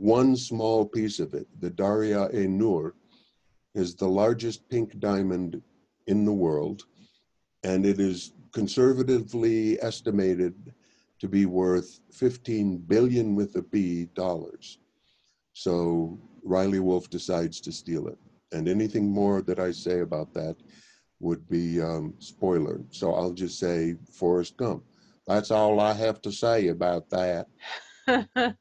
One 0.00 0.36
small 0.36 0.84
piece 0.86 1.20
of 1.20 1.34
it, 1.34 1.46
the 1.60 1.70
Darya 1.70 2.28
e 2.34 2.48
Nur, 2.48 2.94
is 3.74 3.94
the 3.94 4.08
largest 4.08 4.68
pink 4.68 4.98
diamond 4.98 5.62
in 6.08 6.24
the 6.24 6.32
world, 6.32 6.82
and 7.62 7.86
it 7.86 8.00
is 8.00 8.32
conservatively 8.52 9.80
estimated 9.80 10.74
to 11.20 11.28
be 11.28 11.46
worth 11.46 12.00
15 12.12 12.78
billion 12.78 13.36
with 13.36 13.54
a 13.54 13.62
B 13.62 14.06
dollars. 14.14 14.78
So 15.52 16.18
Riley 16.42 16.80
Wolfe 16.80 17.08
decides 17.08 17.60
to 17.60 17.72
steal 17.72 18.08
it. 18.08 18.18
And 18.50 18.68
anything 18.68 19.08
more 19.08 19.42
that 19.42 19.60
I 19.60 19.70
say 19.70 20.00
about 20.00 20.34
that 20.34 20.56
would 21.20 21.48
be 21.48 21.80
um, 21.80 22.14
spoiler. 22.18 22.80
So 22.90 23.14
I'll 23.14 23.32
just 23.32 23.60
say 23.60 23.94
Forrest 24.12 24.56
Gump. 24.56 24.84
That's 25.28 25.52
all 25.52 25.78
I 25.78 25.92
have 25.92 26.20
to 26.22 26.32
say 26.32 26.68
about 26.68 27.08
that. 27.10 27.46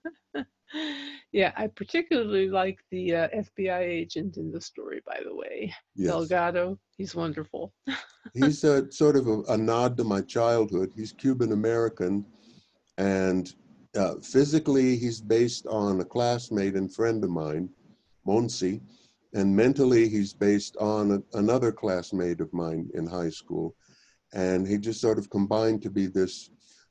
yeah, 1.32 1.52
I 1.56 1.68
particularly 1.68 2.50
like 2.50 2.80
the 2.92 3.16
uh, 3.16 3.28
FBI 3.30 3.80
agent 3.80 4.38
in 4.38 4.52
the 4.52 4.62
story, 4.62 5.02
by 5.06 5.20
the 5.24 5.36
way. 5.36 5.74
Yes. 5.96 6.10
Delgado, 6.10 6.80
he's 6.98 7.16
wonderful. 7.16 7.74
he's 8.34 8.64
a, 8.64 8.92
sort 8.92 9.16
of 9.16 9.28
a, 9.28 9.42
a 9.50 9.58
nod 9.58 9.98
to 9.98 10.04
my 10.04 10.22
childhood. 10.22 10.92
He's 10.96 11.12
Cuban 11.12 11.52
American, 11.52 12.26
and 12.98 13.54
uh, 13.96 14.16
physically, 14.22 14.98
he's 14.98 15.22
based 15.22 15.68
on 15.68 16.00
a 16.00 16.06
classmate 16.06 16.76
and 16.76 16.94
friend 16.94 17.24
of 17.24 17.30
mine, 17.30 17.70
Monsi, 18.28 18.82
and 19.34 19.56
mentally, 19.56 20.08
he's 20.10 20.34
based 20.34 20.78
on 20.78 21.12
a, 21.12 21.38
another 21.38 21.72
classmate 21.72 22.40
of 22.40 22.54
mine 22.54 22.90
in 22.94 23.08
high 23.08 23.30
school. 23.30 23.76
And 24.34 24.68
he 24.68 24.78
just 24.78 25.02
sort 25.02 25.18
of 25.18 25.30
combined 25.30 25.82
to 25.84 25.90
be 25.90 26.08
this 26.08 26.50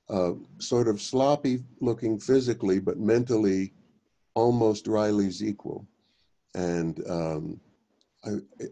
uh, 0.09 0.32
sort 0.59 0.88
of 0.88 1.00
sloppy 1.00 1.62
looking 1.80 2.18
physically, 2.18 2.78
but 2.78 2.99
mentally 2.99 3.73
almost 4.35 4.87
Riley's 4.87 5.42
equal. 5.42 5.87
And 6.54 7.02
um, 7.09 7.61
I, 8.25 8.30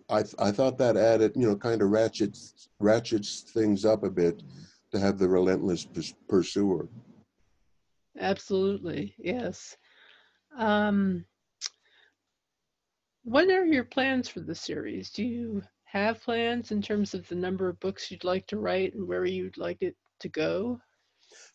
I, 0.09 0.25
I 0.39 0.53
thought 0.53 0.79
that 0.79 0.97
added, 0.97 1.33
you 1.35 1.49
know, 1.49 1.57
kind 1.57 1.83
of 1.83 1.91
ratchets, 1.91 2.69
ratchets 2.79 3.41
things 3.41 3.85
up 3.85 4.05
a 4.05 4.11
bit 4.11 4.43
to 4.93 4.99
have 4.99 5.19
the 5.19 5.29
relentless 5.29 5.87
pursuer. 6.29 6.89
Absolutely, 8.19 9.15
yes. 9.19 9.77
Um, 10.57 11.25
what 13.25 13.49
are 13.51 13.65
your 13.65 13.85
plans 13.85 14.29
for 14.29 14.41
the 14.41 14.55
series? 14.55 15.11
Do 15.11 15.25
you 15.25 15.63
have 15.85 16.23
plans 16.23 16.71
in 16.71 16.83
terms 16.83 17.15
of 17.15 17.27
the 17.29 17.35
number 17.35 17.69
of 17.69 17.81
books 17.81 18.11
you'd 18.11 18.25
like 18.25 18.47
to 18.49 18.59
write 18.59 18.95
and 18.95 19.07
where 19.07 19.25
you'd 19.25 19.59
like 19.59 19.83
it 19.83 19.97
to 20.21 20.29
go? 20.29 20.81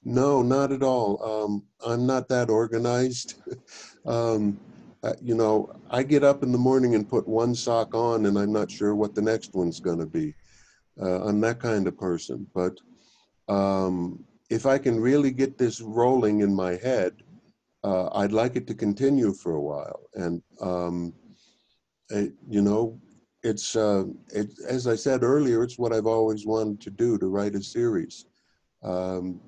No, 0.04 0.42
not 0.42 0.72
at 0.72 0.84
all. 0.84 1.22
Um, 1.24 1.64
I'm 1.86 2.06
not 2.06 2.28
that 2.30 2.50
organized. 2.50 3.36
um, 4.06 4.60
uh, 5.04 5.14
you 5.22 5.36
know, 5.36 5.72
I 5.90 6.04
get 6.04 6.24
up 6.24 6.44
in 6.44 6.52
the 6.52 6.58
morning 6.58 6.96
and 6.96 7.08
put 7.08 7.28
one 7.28 7.54
sock 7.56 7.94
on, 7.94 8.26
and 8.26 8.38
I'm 8.38 8.52
not 8.52 8.72
sure 8.72 8.96
what 8.96 9.16
the 9.16 9.22
next 9.22 9.54
one's 9.54 9.80
going 9.80 10.00
to 10.00 10.06
be. 10.06 10.34
Uh, 11.02 11.24
I'm 11.26 11.42
that 11.42 11.60
kind 11.60 11.88
of 11.88 11.98
person. 11.98 12.48
But 12.54 12.78
um, 13.48 14.24
if 14.50 14.66
I 14.66 14.78
can 14.78 15.00
really 15.00 15.32
get 15.32 15.58
this 15.58 15.82
rolling 15.82 16.42
in 16.42 16.54
my 16.54 16.76
head, 16.76 17.14
uh, 17.84 18.10
I'd 18.16 18.32
like 18.32 18.56
it 18.56 18.66
to 18.68 18.74
continue 18.74 19.34
for 19.34 19.56
a 19.56 19.62
while. 19.62 20.02
And 20.16 20.42
um, 20.62 21.14
it, 22.10 22.34
you 22.48 22.62
know, 22.62 23.00
it's 23.44 23.76
uh, 23.76 24.06
it, 24.34 24.52
as 24.68 24.88
I 24.88 24.96
said 24.96 25.24
earlier, 25.24 25.64
it's 25.64 25.78
what 25.78 25.94
I've 25.94 26.08
always 26.08 26.46
wanted 26.48 26.82
to 26.82 26.90
do 26.90 27.18
to 27.20 27.28
write 27.28 27.54
a 27.56 27.62
series. 27.62 28.26
Um, 28.84 29.40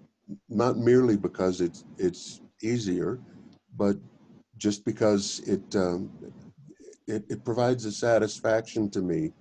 not 0.49 0.77
merely 0.77 1.17
because 1.17 1.61
it's 1.61 1.85
it's 1.97 2.41
easier, 2.61 3.19
but 3.77 3.97
just 4.57 4.83
because 4.85 5.39
it, 5.41 5.75
um, 5.75 6.11
it 7.07 7.23
it 7.29 7.45
provides 7.45 7.85
a 7.85 7.91
satisfaction 7.91 8.89
to 8.89 9.01
me 9.01 9.31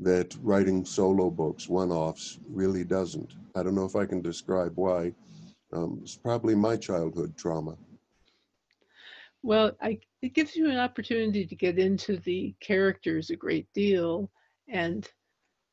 that 0.00 0.36
writing 0.42 0.84
solo 0.84 1.30
books, 1.30 1.68
one-offs, 1.68 2.38
really 2.48 2.84
doesn't. 2.84 3.34
I 3.54 3.62
don't 3.62 3.74
know 3.74 3.84
if 3.84 3.94
I 3.96 4.04
can 4.04 4.20
describe 4.20 4.72
why. 4.74 5.12
Um, 5.72 6.00
it's 6.02 6.16
probably 6.16 6.54
my 6.54 6.76
childhood 6.76 7.36
trauma. 7.36 7.76
Well, 9.42 9.72
I, 9.80 9.98
it 10.22 10.34
gives 10.34 10.54
you 10.54 10.70
an 10.70 10.78
opportunity 10.78 11.46
to 11.46 11.54
get 11.54 11.78
into 11.78 12.16
the 12.18 12.54
characters 12.60 13.30
a 13.30 13.36
great 13.36 13.66
deal 13.72 14.30
and 14.68 15.08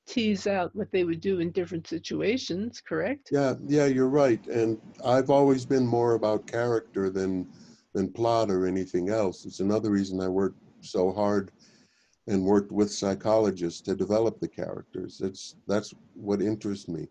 tease 0.10 0.48
out 0.48 0.76
what 0.76 0.92
they 0.92 1.04
would 1.04 1.22
do 1.22 1.40
in 1.40 1.52
different 1.52 1.88
situations, 1.88 2.82
correct? 2.82 3.30
Yeah, 3.32 3.54
yeah, 3.68 3.86
you're 3.86 4.10
right. 4.10 4.46
And 4.48 4.82
I've 5.06 5.30
always 5.30 5.66
been 5.66 5.86
more 5.86 6.14
about 6.16 6.48
character 6.48 7.10
than 7.10 7.48
than 7.94 8.12
plot 8.12 8.52
or 8.52 8.68
anything 8.68 9.10
else. 9.10 9.46
It's 9.46 9.60
another 9.62 9.90
reason 9.92 10.22
I 10.22 10.28
worked 10.28 10.62
so 10.82 11.12
hard 11.12 11.52
and 12.28 12.46
worked 12.46 12.72
with 12.72 12.92
psychologists 12.92 13.82
to 13.82 13.96
develop 13.96 14.40
the 14.40 14.48
characters. 14.48 15.22
It's 15.22 15.56
that's 15.68 15.94
what 16.14 16.42
interests 16.42 16.88
me. 16.88 17.08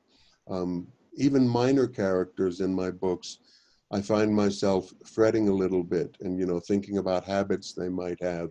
Um, 0.49 0.89
even 1.17 1.49
minor 1.49 1.87
characters 1.87 2.61
in 2.61 2.75
my 2.75 2.91
books 2.91 3.39
I 3.91 4.03
find 4.03 4.35
myself 4.35 4.93
fretting 5.05 5.49
a 5.49 5.55
little 5.55 5.83
bit 5.83 6.17
and, 6.21 6.39
you 6.39 6.47
know, 6.47 6.61
thinking 6.61 6.99
about 6.99 7.25
habits 7.25 7.73
they 7.73 7.89
might 7.89 8.23
have 8.23 8.51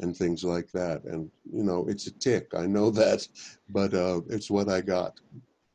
and 0.00 0.16
things 0.16 0.44
like 0.44 0.70
that. 0.72 1.04
And, 1.04 1.30
you 1.50 1.62
know, 1.62 1.86
it's 1.88 2.06
a 2.06 2.12
tick. 2.12 2.48
I 2.56 2.66
know 2.66 2.90
that, 3.02 3.26
but 3.70 3.94
uh, 3.94 4.20
it's 4.28 4.50
what 4.50 4.68
I 4.68 4.80
got. 4.80 5.18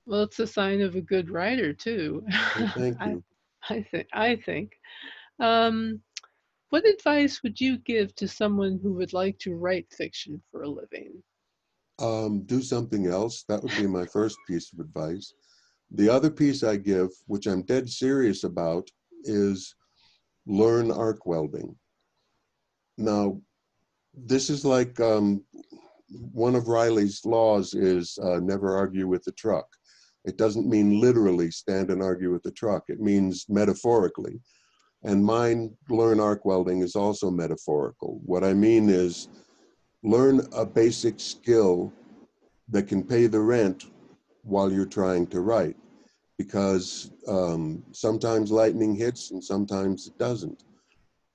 Well, 0.06 0.24
it's 0.24 0.40
a 0.40 0.48
sign 0.48 0.82
of 0.82 0.96
a 0.96 1.01
good 1.01 1.30
writer, 1.30 1.74
too. 1.74 2.24
Well, 2.58 2.72
thank 2.75 2.98
you. 3.06 3.24
I, 3.70 3.74
I 3.75 3.84
think. 3.84 4.08
I 4.13 4.36
think. 4.36 4.72
Um, 5.40 6.01
what 6.70 6.88
advice 6.88 7.44
would 7.44 7.60
you 7.60 7.78
give 7.80 8.16
to 8.16 8.28
someone 8.28 8.80
who 8.82 8.94
would 8.94 9.13
like 9.13 9.38
to 9.40 9.56
write 9.56 9.92
fiction 9.92 10.42
for 10.51 10.63
a 10.63 10.70
living? 10.70 11.22
Um, 12.00 12.44
do 12.44 12.62
something 12.62 13.08
else. 13.08 13.44
That 13.50 13.62
would 13.62 13.75
be 13.75 13.88
my 13.88 14.06
first 14.06 14.38
piece 14.48 14.72
of 14.72 14.80
advice. 14.80 15.34
The 15.92 16.10
other 16.10 16.32
piece 16.32 16.63
I 16.63 16.78
give, 16.78 17.10
which 17.28 17.46
I'm 17.46 17.63
dead 17.63 17.90
serious 17.90 18.46
about, 18.46 18.90
is 19.24 19.75
learn 20.48 20.92
arc 20.92 21.25
welding. 21.25 21.75
Now, 22.98 23.42
this 24.13 24.50
is 24.50 24.65
like 24.65 25.00
um, 25.00 25.44
one 26.10 26.56
of 26.56 26.68
Riley's 26.68 27.25
laws 27.25 27.74
is 27.74 28.18
uh, 28.22 28.39
never 28.39 28.75
argue 28.75 29.08
with 29.08 29.24
the 29.24 29.32
truck. 29.34 29.68
It 30.25 30.38
doesn't 30.38 30.70
mean 30.70 31.00
literally 31.00 31.50
stand 31.51 31.89
and 31.89 32.03
argue 32.03 32.32
with 32.32 32.44
the 32.44 32.51
truck. 32.51 32.84
It 32.89 33.00
means 33.00 33.46
metaphorically. 33.50 34.39
And 35.03 35.25
mine, 35.25 35.75
learn 35.89 36.20
arc 36.20 36.46
welding, 36.46 36.82
is 36.82 36.96
also 36.96 37.32
metaphorical. 37.32 38.22
What 38.24 38.44
I 38.44 38.53
mean 38.53 38.89
is 38.89 39.30
learn 40.03 40.41
a 40.53 40.65
basic 40.65 41.20
skill 41.20 41.91
that 42.70 42.84
can 42.84 43.03
pay 43.03 43.27
the 43.27 43.39
rent 43.39 43.86
while 44.44 44.72
you're 44.72 44.86
trying 44.86 45.27
to 45.27 45.41
write 45.41 45.75
because 46.38 47.12
um, 47.27 47.84
sometimes 47.91 48.51
lightning 48.51 48.96
hits 48.96 49.32
and 49.32 49.44
sometimes 49.44 50.08
it 50.08 50.18
doesn't. 50.18 50.63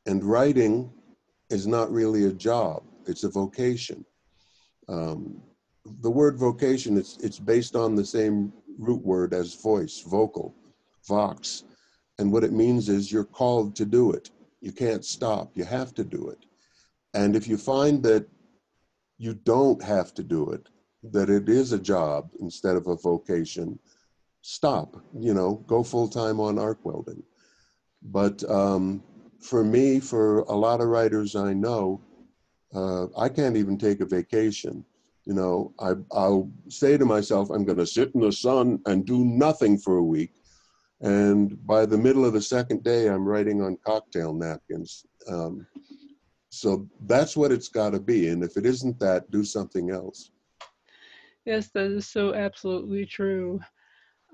And 0.07 0.25
writing 0.25 0.91
is 1.51 1.67
not 1.67 1.91
really 1.91 2.27
a 2.27 2.33
job, 2.33 2.83
it's 3.07 3.25
a 3.25 3.29
vocation. 3.29 4.05
Um, 4.89 5.43
the 6.01 6.11
word 6.11 6.39
vocation, 6.39 6.97
it's, 6.97 7.17
it's 7.19 7.39
based 7.39 7.77
on 7.77 7.95
the 7.95 8.05
same 8.05 8.53
root 8.79 9.05
word 9.05 9.33
as 9.33 9.55
voice, 9.55 10.01
vocal, 10.01 10.55
vox. 11.07 11.65
And 12.19 12.33
what 12.33 12.45
it 12.45 12.53
means 12.53 12.89
is 12.89 13.13
you're 13.13 13.25
called 13.25 13.77
to 13.77 13.85
do 13.85 14.13
it. 14.13 14.31
You 14.61 14.73
can't 14.73 15.05
stop, 15.05 15.51
you 15.55 15.65
have 15.65 15.95
to 15.95 16.05
do 16.05 16.29
it. 16.29 16.47
And 17.15 17.37
if 17.37 17.47
you 17.47 17.57
find 17.57 18.03
that 18.03 18.27
you 19.19 19.35
don't 19.35 19.83
have 19.83 20.13
to 20.15 20.23
do 20.23 20.51
it, 20.51 20.69
that 21.03 21.31
it 21.31 21.49
is 21.49 21.73
a 21.73 21.79
job 21.79 22.31
instead 22.41 22.77
of 22.77 22.87
a 22.89 22.97
vocation, 22.97 23.79
stop, 24.43 24.97
you 25.19 25.35
know, 25.35 25.65
go 25.67 25.83
full 25.83 26.09
time 26.09 26.41
on 26.41 26.59
arc 26.59 26.85
welding. 26.85 27.23
But 28.03 28.49
um, 28.51 29.03
for 29.41 29.65
me, 29.65 30.01
for 30.01 30.41
a 30.41 30.55
lot 30.55 30.81
of 30.81 30.89
writers 30.89 31.37
I 31.37 31.53
know, 31.53 32.01
uh, 32.75 33.07
I 33.19 33.29
can't 33.29 33.57
even 33.57 33.79
take 33.79 34.01
a 34.01 34.07
vacation. 34.07 34.85
You 35.25 35.35
know, 35.35 35.73
I, 35.81 35.95
I'll 36.13 36.51
say 36.69 36.97
to 36.97 37.05
myself, 37.05 37.51
I'm 37.51 37.65
going 37.65 37.79
to 37.79 37.87
sit 37.87 38.13
in 38.15 38.21
the 38.21 38.33
sun 38.33 38.81
and 38.87 39.05
do 39.05 39.25
nothing 39.25 39.79
for 39.79 39.97
a 39.97 40.05
week. 40.05 40.33
And 41.01 41.65
by 41.67 41.85
the 41.85 41.99
middle 41.99 42.25
of 42.25 42.33
the 42.33 42.41
second 42.41 42.83
day, 42.85 43.09
I'm 43.09 43.27
writing 43.27 43.61
on 43.63 43.79
cocktail 43.85 44.33
napkins. 44.33 45.05
Um, 45.29 45.67
so 46.51 46.89
that's 47.07 47.37
what 47.37 47.53
it's 47.53 47.69
got 47.69 47.91
to 47.91 48.01
be. 48.01 48.29
And 48.29 48.43
if 48.43 48.57
it 48.57 48.65
isn't 48.65 48.99
that, 49.01 49.31
do 49.31 49.45
something 49.45 49.91
else. 49.91 50.31
Yes, 51.45 51.69
that 51.75 51.87
is 51.87 52.09
so 52.09 52.35
absolutely 52.35 53.05
true. 53.05 53.61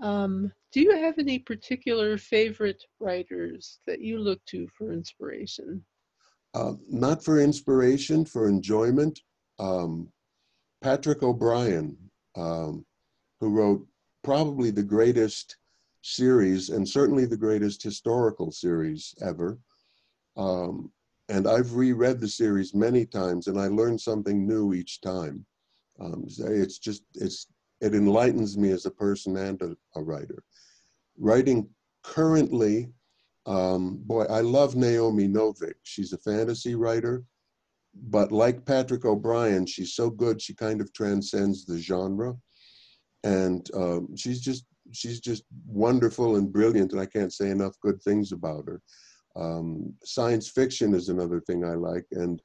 Um, 0.01 0.53
do 0.73 0.81
you 0.81 0.97
have 0.97 1.19
any 1.19 1.39
particular 1.39 2.17
favorite 2.17 2.83
writers 2.99 3.81
that 3.87 4.01
you 4.01 4.19
look 4.19 4.45
to 4.47 4.67
for 4.77 4.93
inspiration? 4.93 5.85
Uh, 6.55 6.75
not 6.89 7.25
for 7.25 7.41
inspiration, 7.41 8.25
for 8.25 8.49
enjoyment. 8.49 9.21
Um, 9.59 10.09
Patrick 10.83 11.23
O'Brian, 11.23 11.97
um, 12.37 12.85
who 13.41 13.51
wrote 13.51 13.87
probably 14.25 14.71
the 14.71 14.83
greatest 14.83 15.57
series 16.03 16.71
and 16.71 16.89
certainly 16.89 17.27
the 17.27 17.37
greatest 17.37 17.83
historical 17.83 18.51
series 18.51 19.15
ever. 19.23 19.59
Um, 20.37 20.91
and 21.29 21.47
I've 21.47 21.75
reread 21.75 22.21
the 22.21 22.29
series 22.29 22.75
many 22.75 23.07
times 23.07 23.47
and 23.47 23.59
I 23.59 23.69
learn 23.69 23.99
something 23.99 24.47
new 24.47 24.75
each 24.75 25.01
time. 25.01 25.47
Um, 26.01 26.25
it's 26.27 26.79
just 26.79 27.05
it's 27.15 27.47
it 27.83 27.95
enlightens 27.95 28.57
me 28.57 28.71
as 28.71 28.87
a 28.87 28.91
person 28.91 29.37
and 29.37 29.61
a, 29.61 29.77
a 29.97 30.03
writer. 30.03 30.43
Writing 31.19 31.69
currently, 32.03 32.93
um, 33.45 33.99
boy, 34.05 34.23
I 34.25 34.41
love 34.41 34.77
Naomi 34.77 35.27
Novik. 35.29 35.75
She's 35.83 36.13
a 36.13 36.19
fantasy 36.19 36.77
writer, 36.77 37.25
but 37.95 38.31
like 38.31 38.65
Patrick 38.65 39.05
O'Brian, 39.05 39.67
she's 39.67 39.95
so 39.95 40.09
good 40.09 40.41
she 40.41 40.55
kind 40.55 40.81
of 40.81 40.93
transcends 40.95 41.67
the 41.67 41.79
genre, 41.79 42.35
and 43.25 43.69
um, 43.75 44.17
she's 44.17 44.41
just 44.41 44.65
she's 44.93 45.21
just 45.21 45.45
wonderful 45.67 46.37
and 46.37 46.53
brilliant, 46.53 46.93
and 46.93 47.01
I 47.01 47.07
can't 47.07 47.33
say 47.33 47.51
enough 47.51 47.75
good 47.81 48.01
things 48.03 48.31
about 48.31 48.65
her. 48.67 48.81
Um, 49.35 49.93
science 50.05 50.49
fiction 50.49 50.95
is 50.95 51.09
another 51.09 51.41
thing 51.41 51.65
I 51.65 51.75
like, 51.75 52.07
and 52.13 52.41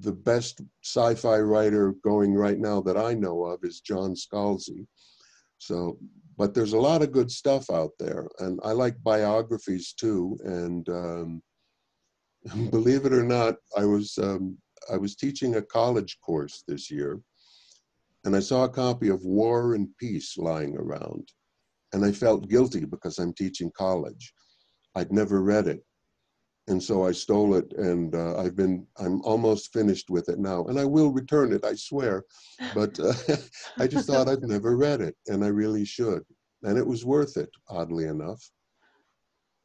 the 0.00 0.12
best 0.12 0.60
sci-fi 0.82 1.38
writer 1.38 1.94
going 2.02 2.34
right 2.34 2.58
now 2.58 2.80
that 2.82 2.96
I 2.96 3.14
know 3.14 3.44
of 3.44 3.60
is 3.62 3.80
John 3.80 4.14
Scalzi. 4.14 4.86
So, 5.58 5.98
but 6.36 6.52
there's 6.52 6.72
a 6.72 6.80
lot 6.80 7.02
of 7.02 7.12
good 7.12 7.30
stuff 7.30 7.70
out 7.70 7.92
there, 7.98 8.28
and 8.40 8.58
I 8.64 8.72
like 8.72 9.02
biographies 9.02 9.92
too. 9.92 10.36
And 10.44 10.88
um, 10.88 11.42
believe 12.70 13.06
it 13.06 13.12
or 13.12 13.22
not, 13.22 13.56
I 13.76 13.84
was 13.84 14.18
um, 14.18 14.58
I 14.92 14.96
was 14.96 15.16
teaching 15.16 15.56
a 15.56 15.62
college 15.62 16.18
course 16.20 16.64
this 16.66 16.90
year, 16.90 17.20
and 18.24 18.34
I 18.34 18.40
saw 18.40 18.64
a 18.64 18.68
copy 18.68 19.08
of 19.08 19.24
War 19.24 19.74
and 19.74 19.88
Peace 19.98 20.36
lying 20.36 20.76
around, 20.76 21.28
and 21.92 22.04
I 22.04 22.12
felt 22.12 22.48
guilty 22.48 22.84
because 22.84 23.18
I'm 23.18 23.32
teaching 23.32 23.70
college. 23.76 24.32
I'd 24.96 25.12
never 25.12 25.42
read 25.42 25.66
it, 25.66 25.84
and 26.66 26.82
so 26.82 27.06
I 27.06 27.12
stole 27.12 27.54
it, 27.54 27.72
and 27.74 28.14
uh, 28.14 28.38
I've 28.38 28.56
been 28.56 28.86
I'm 28.98 29.20
almost 29.22 29.72
finished 29.72 30.10
with 30.10 30.28
it 30.28 30.38
now, 30.38 30.64
and 30.64 30.78
I 30.78 30.84
will 30.84 31.12
return 31.12 31.52
it, 31.52 31.64
I 31.64 31.74
swear. 31.74 32.24
But 32.74 32.98
uh, 32.98 33.12
I 33.78 33.86
just 33.86 34.06
thought 34.06 34.28
I'd 34.28 34.42
never 34.48 34.76
read 34.76 35.00
it, 35.00 35.16
and 35.26 35.44
I 35.44 35.48
really 35.48 35.84
should, 35.84 36.22
and 36.62 36.78
it 36.78 36.86
was 36.86 37.04
worth 37.04 37.36
it, 37.36 37.50
oddly 37.68 38.04
enough. 38.04 38.50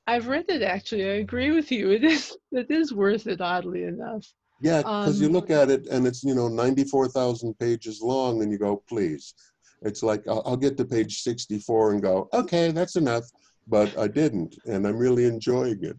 I've 0.08 0.28
read 0.28 0.46
it 0.50 0.64
actually. 0.64 1.06
I 1.06 1.16
agree 1.16 1.52
with 1.52 1.72
you. 1.72 1.92
It 1.92 2.04
is 2.04 2.36
it 2.52 2.70
is 2.70 2.94
worth 2.94 3.28
it, 3.28 3.42
oddly 3.42 3.84
enough. 3.84 4.26
Yeah, 4.62 4.82
because 4.82 5.18
um, 5.18 5.24
you 5.24 5.30
look 5.30 5.50
at 5.50 5.70
it 5.70 5.88
and 5.88 6.06
it's 6.06 6.24
you 6.24 6.36
know 6.36 6.50
ninety 6.50 6.84
four 6.84 7.08
thousand 7.08 7.58
pages 7.60 8.02
long, 8.02 8.42
and 8.42 8.52
you 8.52 8.58
go, 8.58 8.84
please. 8.90 9.34
It's 9.82 10.04
like 10.04 10.28
I'll, 10.28 10.44
I'll 10.46 10.58
get 10.58 10.76
to 10.78 10.86
page 10.86 11.22
sixty 11.22 11.60
four 11.60 11.94
and 11.94 12.02
go, 12.02 12.28
okay, 12.34 12.72
that's 12.72 12.98
enough. 12.98 13.24
But 13.68 13.98
I 13.98 14.08
didn't, 14.08 14.58
and 14.66 14.86
I'm 14.86 14.98
really 14.98 15.26
enjoying 15.26 15.84
it. 15.84 15.96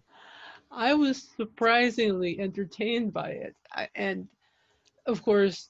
I 0.71 0.95
was 0.95 1.29
surprisingly 1.37 2.39
entertained 2.39 3.13
by 3.13 3.31
it, 3.31 3.57
I, 3.73 3.89
and 3.95 4.29
of 5.07 5.23
course, 5.23 5.69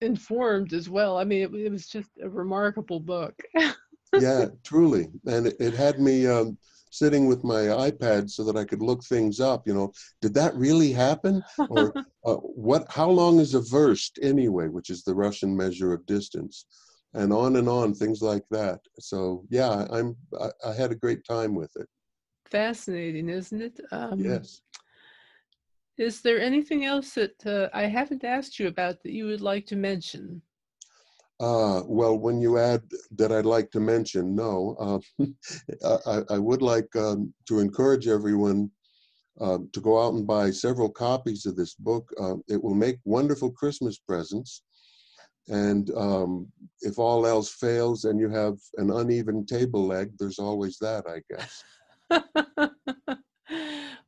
informed 0.00 0.72
as 0.72 0.88
well. 0.88 1.18
I 1.18 1.24
mean, 1.24 1.42
it, 1.42 1.54
it 1.54 1.70
was 1.70 1.86
just 1.88 2.10
a 2.22 2.28
remarkable 2.28 3.00
book. 3.00 3.34
yeah, 4.14 4.46
truly, 4.62 5.08
and 5.26 5.48
it, 5.48 5.56
it 5.58 5.74
had 5.74 5.98
me 5.98 6.26
um, 6.26 6.56
sitting 6.90 7.26
with 7.26 7.42
my 7.42 7.62
iPad 7.90 8.30
so 8.30 8.44
that 8.44 8.56
I 8.56 8.64
could 8.64 8.82
look 8.82 9.04
things 9.04 9.40
up. 9.40 9.66
You 9.66 9.74
know, 9.74 9.92
did 10.20 10.34
that 10.34 10.54
really 10.54 10.92
happen, 10.92 11.42
or 11.68 11.92
uh, 12.24 12.34
what? 12.36 12.86
How 12.88 13.10
long 13.10 13.40
is 13.40 13.54
a 13.54 13.60
verst 13.60 14.18
anyway? 14.22 14.68
Which 14.68 14.90
is 14.90 15.02
the 15.02 15.14
Russian 15.14 15.56
measure 15.56 15.92
of 15.92 16.06
distance, 16.06 16.66
and 17.14 17.32
on 17.32 17.56
and 17.56 17.68
on, 17.68 17.94
things 17.94 18.22
like 18.22 18.44
that. 18.52 18.80
So 19.00 19.44
yeah, 19.50 19.86
I'm 19.90 20.16
I, 20.40 20.50
I 20.68 20.72
had 20.72 20.92
a 20.92 20.96
great 20.96 21.24
time 21.24 21.56
with 21.56 21.72
it 21.74 21.88
fascinating, 22.50 23.28
isn't 23.28 23.60
it? 23.60 23.80
Um, 23.92 24.18
yes. 24.18 24.62
Is 25.98 26.22
there 26.22 26.40
anything 26.40 26.84
else 26.86 27.14
that 27.14 27.46
uh, 27.46 27.68
I 27.74 27.82
haven't 27.82 28.24
asked 28.24 28.58
you 28.58 28.68
about 28.68 29.02
that 29.02 29.12
you 29.12 29.26
would 29.26 29.42
like 29.42 29.66
to 29.66 29.76
mention? 29.76 30.40
Uh, 31.38 31.82
well, 31.86 32.18
when 32.18 32.40
you 32.40 32.58
add 32.58 32.82
that 33.16 33.32
I'd 33.32 33.46
like 33.46 33.70
to 33.70 33.80
mention, 33.80 34.34
no, 34.34 34.76
uh, 35.82 35.98
I, 36.06 36.34
I, 36.34 36.38
would 36.38 36.60
like 36.60 36.94
um, 36.96 37.32
to 37.48 37.60
encourage 37.60 38.08
everyone 38.08 38.70
uh, 39.40 39.58
to 39.72 39.80
go 39.80 40.02
out 40.02 40.12
and 40.12 40.26
buy 40.26 40.50
several 40.50 40.90
copies 40.90 41.46
of 41.46 41.56
this 41.56 41.74
book. 41.74 42.10
Uh, 42.20 42.36
it 42.48 42.62
will 42.62 42.74
make 42.74 42.98
wonderful 43.04 43.50
Christmas 43.50 43.98
presents. 43.98 44.62
And 45.48 45.90
um, 45.96 46.46
if 46.82 46.98
all 46.98 47.26
else 47.26 47.50
fails 47.54 48.04
and 48.04 48.20
you 48.20 48.28
have 48.28 48.58
an 48.76 48.90
uneven 48.90 49.46
table 49.46 49.86
leg, 49.86 50.12
there's 50.18 50.38
always 50.38 50.76
that, 50.78 51.06
I 51.08 51.22
guess. 51.30 51.64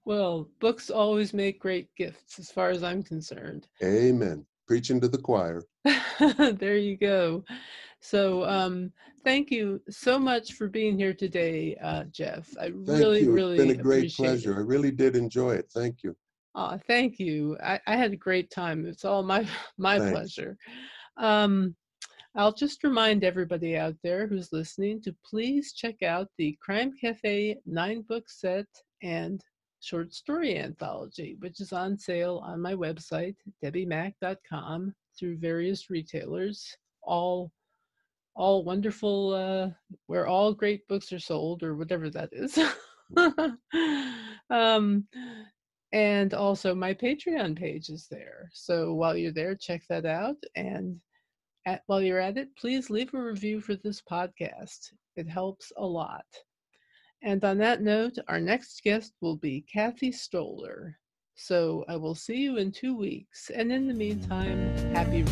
well, 0.04 0.48
books 0.60 0.90
always 0.90 1.32
make 1.32 1.60
great 1.60 1.88
gifts 1.96 2.38
as 2.38 2.50
far 2.50 2.70
as 2.70 2.82
I'm 2.82 3.02
concerned. 3.02 3.68
Amen. 3.82 4.44
Preaching 4.66 5.00
to 5.00 5.08
the 5.08 5.18
choir. 5.18 5.62
there 6.18 6.76
you 6.76 6.96
go. 6.96 7.44
So, 8.00 8.44
um, 8.44 8.92
thank 9.24 9.50
you 9.50 9.80
so 9.88 10.18
much 10.18 10.54
for 10.54 10.68
being 10.68 10.98
here 10.98 11.14
today, 11.14 11.76
uh, 11.82 12.04
Jeff. 12.04 12.48
I 12.60 12.64
thank 12.64 12.88
really, 12.88 13.22
you. 13.22 13.32
really, 13.32 13.56
it's 13.58 13.66
been 13.66 13.80
a 13.80 13.82
great 13.82 14.12
pleasure. 14.12 14.52
It. 14.52 14.56
I 14.56 14.60
really 14.60 14.90
did 14.90 15.14
enjoy 15.16 15.54
it. 15.54 15.70
Thank 15.72 16.02
you. 16.02 16.16
Oh, 16.54 16.78
thank 16.86 17.18
you. 17.18 17.56
I, 17.62 17.80
I 17.86 17.96
had 17.96 18.12
a 18.12 18.16
great 18.16 18.50
time. 18.50 18.86
It's 18.86 19.04
all 19.04 19.22
my 19.22 19.46
my 19.78 19.98
Thanks. 19.98 20.12
pleasure. 20.12 20.56
Um, 21.16 21.74
I'll 22.34 22.52
just 22.52 22.82
remind 22.82 23.24
everybody 23.24 23.76
out 23.76 23.96
there 24.02 24.26
who's 24.26 24.52
listening 24.52 25.02
to 25.02 25.14
please 25.22 25.74
check 25.74 26.02
out 26.02 26.28
the 26.38 26.56
Crime 26.62 26.92
Cafe 26.98 27.58
nine 27.66 28.02
book 28.08 28.24
set 28.30 28.66
and 29.02 29.44
short 29.80 30.14
story 30.14 30.56
anthology, 30.56 31.36
which 31.40 31.60
is 31.60 31.74
on 31.74 31.98
sale 31.98 32.40
on 32.42 32.58
my 32.62 32.72
website, 32.72 33.36
debbimack.com, 33.62 34.94
through 35.18 35.36
various 35.36 35.90
retailers, 35.90 36.74
all 37.02 37.52
all 38.34 38.64
wonderful 38.64 39.34
uh, 39.34 39.68
where 40.06 40.26
all 40.26 40.54
great 40.54 40.88
books 40.88 41.12
are 41.12 41.18
sold 41.18 41.62
or 41.62 41.76
whatever 41.76 42.08
that 42.08 42.30
is. 42.32 42.58
um, 44.50 45.06
and 45.92 46.32
also 46.32 46.74
my 46.74 46.94
Patreon 46.94 47.54
page 47.54 47.90
is 47.90 48.06
there. 48.10 48.48
So 48.54 48.94
while 48.94 49.18
you're 49.18 49.32
there, 49.32 49.54
check 49.54 49.82
that 49.90 50.06
out 50.06 50.36
and 50.56 50.98
at, 51.66 51.82
while 51.86 52.02
you're 52.02 52.20
at 52.20 52.38
it, 52.38 52.48
please 52.56 52.90
leave 52.90 53.12
a 53.14 53.22
review 53.22 53.60
for 53.60 53.74
this 53.76 54.00
podcast. 54.00 54.92
It 55.16 55.28
helps 55.28 55.72
a 55.76 55.86
lot. 55.86 56.24
And 57.22 57.44
on 57.44 57.58
that 57.58 57.82
note, 57.82 58.18
our 58.28 58.40
next 58.40 58.82
guest 58.82 59.12
will 59.20 59.36
be 59.36 59.64
Kathy 59.72 60.10
Stoller. 60.10 60.96
So 61.34 61.84
I 61.88 61.96
will 61.96 62.14
see 62.14 62.36
you 62.36 62.56
in 62.56 62.72
two 62.72 62.96
weeks. 62.96 63.50
And 63.54 63.72
in 63.72 63.86
the 63.86 63.94
meantime, 63.94 64.76
happy. 64.94 65.24